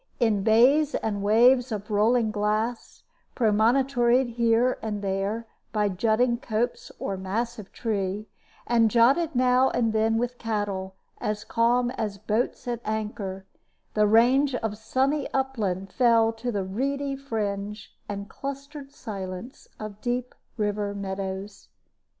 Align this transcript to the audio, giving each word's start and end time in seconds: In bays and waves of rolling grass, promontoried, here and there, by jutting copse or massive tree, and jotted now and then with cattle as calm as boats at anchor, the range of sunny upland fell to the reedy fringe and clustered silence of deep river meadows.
In 0.19 0.41
bays 0.41 0.95
and 0.95 1.21
waves 1.21 1.71
of 1.71 1.91
rolling 1.91 2.31
grass, 2.31 3.03
promontoried, 3.35 4.29
here 4.29 4.79
and 4.81 5.03
there, 5.03 5.45
by 5.71 5.89
jutting 5.89 6.37
copse 6.39 6.91
or 6.97 7.17
massive 7.17 7.71
tree, 7.71 8.27
and 8.65 8.89
jotted 8.89 9.35
now 9.35 9.69
and 9.69 9.93
then 9.93 10.17
with 10.17 10.39
cattle 10.39 10.95
as 11.19 11.43
calm 11.43 11.91
as 11.91 12.17
boats 12.17 12.67
at 12.67 12.81
anchor, 12.83 13.45
the 13.93 14.07
range 14.07 14.55
of 14.55 14.75
sunny 14.75 15.31
upland 15.35 15.91
fell 15.93 16.33
to 16.33 16.51
the 16.51 16.63
reedy 16.63 17.15
fringe 17.15 17.95
and 18.09 18.27
clustered 18.27 18.91
silence 18.91 19.67
of 19.79 20.01
deep 20.01 20.33
river 20.57 20.95
meadows. 20.95 21.67